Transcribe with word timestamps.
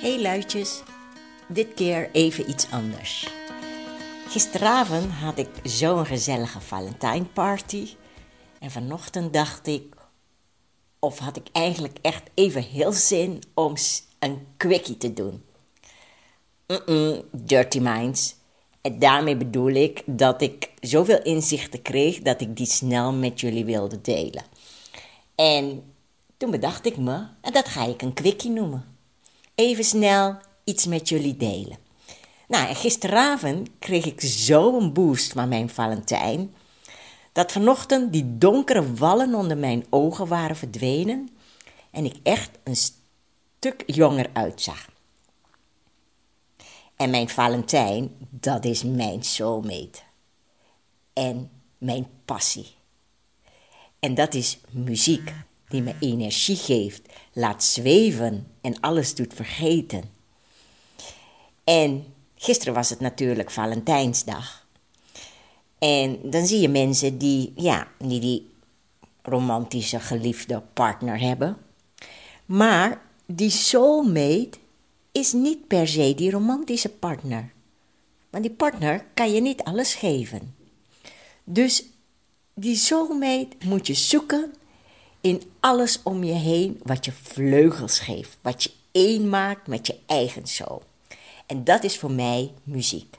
Hey 0.00 0.20
luidjes, 0.20 0.82
dit 1.48 1.74
keer 1.74 2.10
even 2.12 2.50
iets 2.50 2.70
anders. 2.70 3.28
Gisteravond 4.28 5.12
had 5.12 5.38
ik 5.38 5.48
zo'n 5.62 6.06
gezellige 6.06 6.60
Valentijnparty. 6.60 7.88
En 8.58 8.70
vanochtend 8.70 9.32
dacht 9.32 9.66
ik, 9.66 9.94
of 10.98 11.18
had 11.18 11.36
ik 11.36 11.46
eigenlijk 11.52 11.98
echt 12.02 12.22
even 12.34 12.62
heel 12.62 12.92
zin 12.92 13.42
om 13.54 13.74
een 14.18 14.46
quickie 14.56 14.96
te 14.96 15.12
doen. 15.12 15.44
Mm-mm, 16.66 17.22
dirty 17.32 17.78
minds. 17.78 18.34
En 18.80 18.98
daarmee 18.98 19.36
bedoel 19.36 19.70
ik 19.70 20.02
dat 20.06 20.42
ik 20.42 20.70
zoveel 20.80 21.22
inzichten 21.22 21.82
kreeg 21.82 22.18
dat 22.18 22.40
ik 22.40 22.56
die 22.56 22.66
snel 22.66 23.12
met 23.12 23.40
jullie 23.40 23.64
wilde 23.64 24.00
delen. 24.00 24.44
En 25.34 25.92
toen 26.36 26.50
bedacht 26.50 26.86
ik 26.86 26.96
me, 26.96 27.26
en 27.40 27.52
dat 27.52 27.68
ga 27.68 27.84
ik 27.84 28.02
een 28.02 28.14
quickie 28.14 28.50
noemen. 28.50 28.89
Even 29.60 29.84
snel 29.84 30.38
iets 30.64 30.86
met 30.86 31.08
jullie 31.08 31.36
delen. 31.36 31.78
Nou, 32.48 32.74
gisteravond 32.74 33.68
kreeg 33.78 34.04
ik 34.04 34.20
zo'n 34.20 34.92
boost 34.92 35.32
van 35.32 35.48
mijn 35.48 35.70
Valentijn, 35.70 36.54
dat 37.32 37.52
vanochtend 37.52 38.12
die 38.12 38.38
donkere 38.38 38.94
wallen 38.94 39.34
onder 39.34 39.56
mijn 39.56 39.86
ogen 39.90 40.26
waren 40.26 40.56
verdwenen 40.56 41.28
en 41.90 42.04
ik 42.04 42.16
echt 42.22 42.50
een 42.64 42.76
stuk 42.76 43.82
jonger 43.86 44.30
uitzag. 44.32 44.88
En 46.96 47.10
mijn 47.10 47.28
Valentijn, 47.28 48.16
dat 48.30 48.64
is 48.64 48.82
mijn 48.82 49.22
soulmate. 49.22 50.00
En 51.12 51.50
mijn 51.78 52.06
passie. 52.24 52.74
En 53.98 54.14
dat 54.14 54.34
is 54.34 54.58
muziek 54.70 55.32
die 55.70 55.82
me 55.82 55.94
energie 56.00 56.56
geeft, 56.56 57.02
laat 57.32 57.64
zweven 57.64 58.46
en 58.60 58.80
alles 58.80 59.14
doet 59.14 59.34
vergeten. 59.34 60.02
En 61.64 62.04
gisteren 62.34 62.74
was 62.74 62.90
het 62.90 63.00
natuurlijk 63.00 63.50
Valentijnsdag. 63.50 64.66
En 65.78 66.18
dan 66.30 66.46
zie 66.46 66.60
je 66.60 66.68
mensen 66.68 67.18
die, 67.18 67.52
ja, 67.56 67.88
die 67.98 68.20
die 68.20 68.50
romantische 69.22 70.00
geliefde 70.00 70.62
partner 70.72 71.20
hebben. 71.20 71.56
Maar 72.46 73.02
die 73.26 73.50
soulmate 73.50 74.58
is 75.12 75.32
niet 75.32 75.66
per 75.66 75.88
se 75.88 76.14
die 76.14 76.30
romantische 76.30 76.88
partner. 76.88 77.52
Want 78.30 78.44
die 78.44 78.52
partner 78.52 79.04
kan 79.14 79.32
je 79.32 79.40
niet 79.40 79.62
alles 79.62 79.94
geven. 79.94 80.54
Dus 81.44 81.84
die 82.54 82.76
soulmate 82.76 83.56
moet 83.64 83.86
je 83.86 83.94
zoeken 83.94 84.54
in 85.20 85.42
alles 85.60 86.00
om 86.02 86.24
je 86.24 86.32
heen 86.32 86.80
wat 86.82 87.04
je 87.04 87.12
vleugels 87.12 87.98
geeft, 87.98 88.38
wat 88.42 88.62
je 88.62 88.70
één 88.90 89.28
maakt 89.28 89.66
met 89.66 89.86
je 89.86 89.96
eigen 90.06 90.46
soul. 90.46 90.82
En 91.46 91.64
dat 91.64 91.84
is 91.84 91.98
voor 91.98 92.12
mij 92.12 92.52
muziek. 92.62 93.18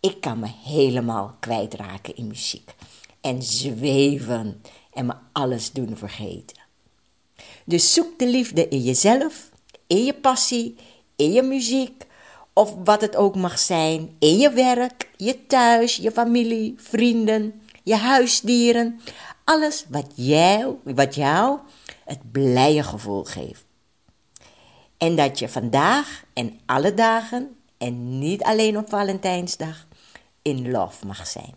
Ik 0.00 0.20
kan 0.20 0.38
me 0.38 0.48
helemaal 0.64 1.36
kwijtraken 1.40 2.16
in 2.16 2.26
muziek 2.26 2.74
en 3.20 3.42
zweven 3.42 4.62
en 4.92 5.06
me 5.06 5.14
alles 5.32 5.72
doen 5.72 5.96
vergeten. 5.96 6.56
Dus 7.64 7.94
zoek 7.94 8.18
de 8.18 8.26
liefde 8.26 8.68
in 8.68 8.82
jezelf, 8.82 9.50
in 9.86 10.04
je 10.04 10.14
passie, 10.14 10.76
in 11.16 11.32
je 11.32 11.42
muziek 11.42 12.06
of 12.52 12.74
wat 12.84 13.00
het 13.00 13.16
ook 13.16 13.36
mag 13.36 13.58
zijn, 13.58 14.16
in 14.18 14.38
je 14.38 14.50
werk, 14.50 15.10
je 15.16 15.46
thuis, 15.46 15.96
je 15.96 16.10
familie, 16.10 16.74
vrienden, 16.76 17.62
je 17.82 17.96
huisdieren. 17.96 19.00
Alles 19.50 19.84
wat 19.88 20.12
jou, 20.14 20.76
wat 20.84 21.14
jou 21.14 21.58
het 22.04 22.32
blije 22.32 22.82
gevoel 22.82 23.24
geeft. 23.24 23.64
En 24.96 25.16
dat 25.16 25.38
je 25.38 25.48
vandaag 25.48 26.24
en 26.32 26.60
alle 26.66 26.94
dagen, 26.94 27.56
en 27.78 28.18
niet 28.18 28.42
alleen 28.42 28.78
op 28.78 28.88
Valentijnsdag, 28.88 29.86
in 30.42 30.70
love 30.70 31.06
mag 31.06 31.26
zijn. 31.26 31.54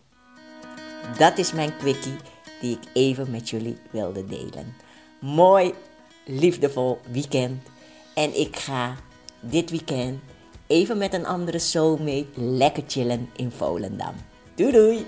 Dat 1.18 1.38
is 1.38 1.52
mijn 1.52 1.78
quickie 1.78 2.16
die 2.62 2.78
ik 2.78 2.84
even 2.94 3.32
met 3.32 3.50
jullie 3.50 3.78
wilde 3.92 4.26
delen. 4.26 4.76
Mooi, 5.20 5.74
liefdevol 6.26 7.00
weekend. 7.12 7.64
En 8.16 8.40
ik 8.40 8.56
ga 8.56 8.96
dit 9.40 9.70
weekend 9.70 10.22
even 10.68 10.98
met 10.98 11.14
een 11.14 11.26
andere 11.26 11.60
soulmate 11.60 12.30
lekker 12.36 12.84
chillen 12.88 13.30
in 13.36 13.52
Volendam. 13.52 14.16
Doei 14.56 14.72
doei! 14.72 15.06